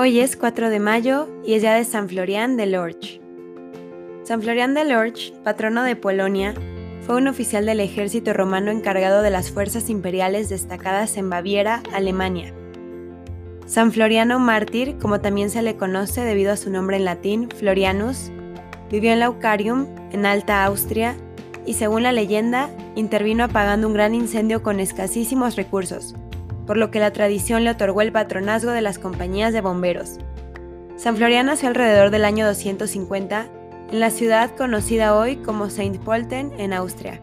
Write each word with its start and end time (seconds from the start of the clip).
Hoy 0.00 0.20
es 0.20 0.36
4 0.36 0.70
de 0.70 0.78
mayo 0.78 1.28
y 1.44 1.54
es 1.54 1.62
día 1.62 1.74
de 1.74 1.82
San 1.82 2.08
Florian 2.08 2.56
de 2.56 2.66
Lorch. 2.66 3.20
San 4.22 4.40
Florian 4.40 4.72
de 4.72 4.84
Lorch, 4.84 5.32
patrono 5.42 5.82
de 5.82 5.96
Polonia, 5.96 6.54
fue 7.04 7.16
un 7.16 7.26
oficial 7.26 7.66
del 7.66 7.80
ejército 7.80 8.32
romano 8.32 8.70
encargado 8.70 9.22
de 9.22 9.30
las 9.30 9.50
fuerzas 9.50 9.90
imperiales 9.90 10.50
destacadas 10.50 11.16
en 11.16 11.28
Baviera, 11.28 11.82
Alemania. 11.92 12.54
San 13.66 13.90
Floriano 13.90 14.38
mártir, 14.38 14.98
como 14.98 15.20
también 15.20 15.50
se 15.50 15.62
le 15.62 15.76
conoce 15.76 16.20
debido 16.20 16.52
a 16.52 16.56
su 16.56 16.70
nombre 16.70 16.96
en 16.96 17.04
latín, 17.04 17.48
Florianus, 17.50 18.30
vivió 18.92 19.10
en 19.10 19.18
Laucarium, 19.18 19.88
en 20.12 20.26
Alta 20.26 20.64
Austria, 20.64 21.16
y 21.66 21.74
según 21.74 22.04
la 22.04 22.12
leyenda, 22.12 22.70
intervino 22.94 23.42
apagando 23.42 23.88
un 23.88 23.94
gran 23.94 24.14
incendio 24.14 24.62
con 24.62 24.78
escasísimos 24.78 25.56
recursos, 25.56 26.14
por 26.68 26.76
lo 26.76 26.90
que 26.90 27.00
la 27.00 27.14
tradición 27.14 27.64
le 27.64 27.70
otorgó 27.70 28.02
el 28.02 28.12
patronazgo 28.12 28.72
de 28.72 28.82
las 28.82 28.98
compañías 28.98 29.54
de 29.54 29.62
bomberos. 29.62 30.18
San 30.96 31.16
Florian 31.16 31.46
nació 31.46 31.68
alrededor 31.68 32.10
del 32.10 32.26
año 32.26 32.46
250 32.46 33.46
en 33.90 34.00
la 34.00 34.10
ciudad 34.10 34.54
conocida 34.54 35.16
hoy 35.16 35.36
como 35.36 35.70
Saint 35.70 35.96
Polten 35.96 36.52
en 36.58 36.74
Austria. 36.74 37.22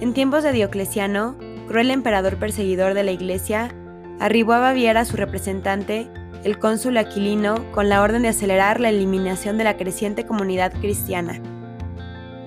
En 0.00 0.14
tiempos 0.14 0.44
de 0.44 0.52
Diocleciano, 0.52 1.34
cruel 1.66 1.90
emperador 1.90 2.36
perseguidor 2.36 2.94
de 2.94 3.02
la 3.02 3.10
iglesia, 3.10 3.74
arribó 4.20 4.52
a 4.52 4.60
Baviera 4.60 5.04
su 5.04 5.16
representante, 5.16 6.08
el 6.44 6.60
cónsul 6.60 6.96
Aquilino, 6.96 7.56
con 7.72 7.88
la 7.88 8.02
orden 8.02 8.22
de 8.22 8.28
acelerar 8.28 8.78
la 8.78 8.90
eliminación 8.90 9.58
de 9.58 9.64
la 9.64 9.76
creciente 9.76 10.26
comunidad 10.26 10.72
cristiana. 10.80 11.40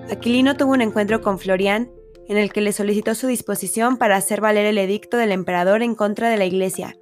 Aquilino 0.10 0.56
tuvo 0.56 0.72
un 0.72 0.82
encuentro 0.82 1.22
con 1.22 1.38
Florian 1.38 1.90
en 2.28 2.38
el 2.38 2.52
que 2.52 2.62
le 2.62 2.74
solicitó 2.74 3.16
su 3.16 3.28
disposición 3.28 3.98
para 3.98 4.16
hacer 4.16 4.42
valer 4.42 4.66
el 4.66 4.78
edicto 4.78 5.18
del 5.18 5.32
emperador 5.32 5.82
en 5.84 5.96
contra 5.96 6.30
de 6.30 6.38
la 6.38 6.46
Iglesia. 6.46 6.98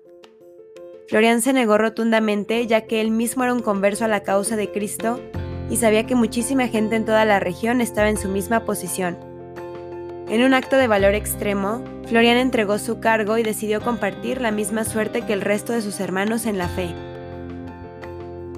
Florian 1.08 1.42
se 1.42 1.54
negó 1.54 1.78
rotundamente 1.78 2.66
ya 2.68 2.82
que 2.82 3.02
él 3.02 3.12
mismo 3.12 3.44
era 3.44 3.54
un 3.54 3.62
converso 3.62 4.06
a 4.06 4.08
la 4.08 4.24
causa 4.24 4.56
de 4.56 4.72
Cristo 4.72 5.20
y 5.70 5.78
sabía 5.78 6.06
que 6.06 6.16
muchísima 6.16 6.68
gente 6.68 6.96
en 6.96 7.06
toda 7.06 7.26
la 7.26 7.40
región 7.40 7.82
estaba 7.82 8.10
en 8.10 8.18
su 8.18 8.30
misma 8.30 8.66
posición. 8.66 9.18
En 10.28 10.44
un 10.44 10.56
acto 10.56 10.76
de 10.78 10.88
valor 10.88 11.14
extremo, 11.14 11.84
Florian 12.08 12.38
entregó 12.38 12.80
su 12.80 13.00
cargo 13.00 13.38
y 13.38 13.44
decidió 13.44 13.82
compartir 13.82 14.42
la 14.42 14.52
misma 14.52 14.84
suerte 14.84 15.22
que 15.22 15.34
el 15.34 15.42
resto 15.42 15.74
de 15.74 15.82
sus 15.82 16.00
hermanos 16.00 16.48
en 16.48 16.58
la 16.58 16.68
fe. 16.68 16.90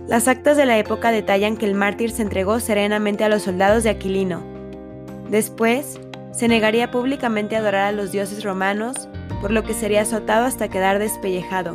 Las 0.07 0.29
actas 0.29 0.55
de 0.55 0.65
la 0.65 0.77
época 0.77 1.11
detallan 1.11 1.57
que 1.57 1.65
el 1.65 1.75
mártir 1.75 2.11
se 2.11 2.21
entregó 2.21 2.61
serenamente 2.61 3.25
a 3.25 3.29
los 3.29 3.43
soldados 3.43 3.83
de 3.83 3.89
Aquilino. 3.89 4.41
Después, 5.29 5.99
se 6.37 6.47
negaría 6.47 6.91
públicamente 6.91 7.55
a 7.55 7.59
adorar 7.59 7.87
a 7.87 7.91
los 7.91 8.11
dioses 8.11 8.43
romanos, 8.43 9.09
por 9.41 9.49
lo 9.49 9.63
que 9.63 9.73
sería 9.73 10.03
azotado 10.03 10.45
hasta 10.45 10.67
quedar 10.67 10.99
despellejado. 10.99 11.73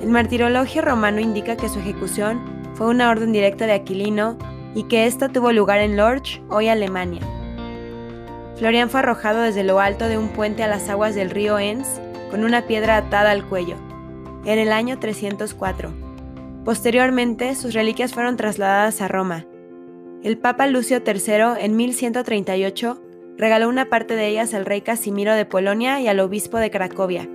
El 0.00 0.10
martirologio 0.10 0.82
romano 0.82 1.20
indica 1.20 1.56
que 1.56 1.68
su 1.68 1.80
ejecución 1.80 2.40
fue 2.76 2.86
una 2.86 3.10
orden 3.10 3.32
directa 3.32 3.66
de 3.66 3.72
Aquilino 3.72 4.38
y 4.76 4.84
que 4.84 5.06
ésta 5.06 5.28
tuvo 5.28 5.50
lugar 5.52 5.80
en 5.80 5.96
Lorch, 5.96 6.40
hoy 6.48 6.68
Alemania. 6.68 7.22
Florian 8.56 8.88
fue 8.88 9.00
arrojado 9.00 9.40
desde 9.40 9.64
lo 9.64 9.80
alto 9.80 10.06
de 10.06 10.16
un 10.16 10.28
puente 10.28 10.62
a 10.62 10.68
las 10.68 10.88
aguas 10.88 11.16
del 11.16 11.30
río 11.30 11.58
Enns 11.58 12.00
con 12.30 12.44
una 12.44 12.68
piedra 12.68 12.96
atada 12.96 13.32
al 13.32 13.44
cuello, 13.44 13.74
en 14.44 14.60
el 14.60 14.72
año 14.72 15.00
304. 15.00 15.90
Posteriormente, 16.64 17.56
sus 17.56 17.74
reliquias 17.74 18.14
fueron 18.14 18.36
trasladadas 18.36 19.00
a 19.00 19.08
Roma, 19.08 19.44
el 20.22 20.38
Papa 20.38 20.68
Lucio 20.68 21.02
III 21.04 21.64
en 21.64 21.74
1138 21.76 23.02
regaló 23.36 23.68
una 23.68 23.86
parte 23.86 24.14
de 24.14 24.28
ellas 24.28 24.54
al 24.54 24.66
rey 24.66 24.80
Casimiro 24.82 25.34
de 25.34 25.44
Polonia 25.44 26.00
y 26.00 26.06
al 26.06 26.20
obispo 26.20 26.58
de 26.58 26.70
Cracovia. 26.70 27.28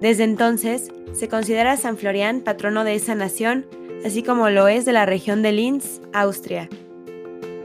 Desde 0.00 0.24
entonces, 0.24 0.92
se 1.12 1.28
considera 1.28 1.78
San 1.78 1.96
Florian 1.96 2.42
patrono 2.42 2.84
de 2.84 2.94
esa 2.94 3.14
nación, 3.14 3.66
así 4.04 4.22
como 4.22 4.50
lo 4.50 4.68
es 4.68 4.84
de 4.84 4.92
la 4.92 5.06
región 5.06 5.42
de 5.42 5.52
Linz, 5.52 6.02
Austria. 6.12 6.68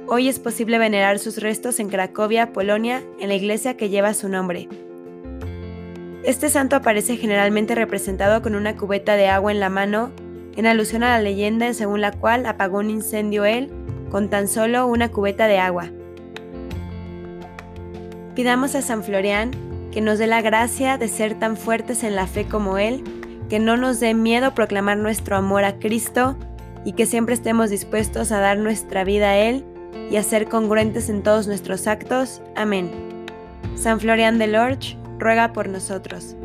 Hoy 0.07 0.29
es 0.29 0.39
posible 0.39 0.77
venerar 0.77 1.19
sus 1.19 1.39
restos 1.39 1.79
en 1.81 1.89
Cracovia, 1.89 2.53
Polonia, 2.53 3.03
en 3.19 3.27
la 3.27 3.35
iglesia 3.35 3.75
que 3.75 3.89
lleva 3.89 4.13
su 4.13 4.29
nombre. 4.29 4.69
Este 6.23 6.47
santo 6.47 6.77
aparece 6.77 7.17
generalmente 7.17 7.75
representado 7.75 8.41
con 8.41 8.55
una 8.55 8.77
cubeta 8.77 9.17
de 9.17 9.27
agua 9.27 9.51
en 9.51 9.59
la 9.59 9.69
mano, 9.69 10.11
en 10.55 10.67
alusión 10.67 11.03
a 11.03 11.09
la 11.09 11.21
leyenda 11.21 11.73
según 11.73 11.99
la 11.99 12.11
cual 12.11 12.45
apagó 12.45 12.77
un 12.77 12.89
incendio 12.89 13.43
él 13.43 13.69
con 14.13 14.29
tan 14.29 14.47
solo 14.47 14.85
una 14.85 15.09
cubeta 15.09 15.47
de 15.47 15.57
agua. 15.57 15.89
Pidamos 18.35 18.75
a 18.75 18.83
San 18.83 19.03
Florian 19.03 19.49
que 19.91 20.01
nos 20.01 20.19
dé 20.19 20.27
la 20.27 20.43
gracia 20.43 20.99
de 20.99 21.07
ser 21.07 21.33
tan 21.39 21.57
fuertes 21.57 22.03
en 22.03 22.15
la 22.15 22.27
fe 22.27 22.45
como 22.45 22.77
Él, 22.77 23.03
que 23.49 23.57
no 23.57 23.75
nos 23.75 23.99
dé 23.99 24.13
miedo 24.13 24.53
proclamar 24.53 24.97
nuestro 24.97 25.35
amor 25.35 25.63
a 25.63 25.79
Cristo 25.79 26.37
y 26.85 26.93
que 26.93 27.07
siempre 27.07 27.33
estemos 27.33 27.71
dispuestos 27.71 28.31
a 28.31 28.39
dar 28.39 28.59
nuestra 28.59 29.03
vida 29.03 29.31
a 29.31 29.37
Él 29.37 29.65
y 30.11 30.17
a 30.17 30.23
ser 30.23 30.47
congruentes 30.47 31.09
en 31.09 31.23
todos 31.23 31.47
nuestros 31.47 31.87
actos. 31.87 32.39
Amén. 32.55 32.91
San 33.75 33.99
Florian 33.99 34.37
de 34.37 34.45
Lorch, 34.45 34.95
ruega 35.17 35.53
por 35.53 35.69
nosotros. 35.69 36.35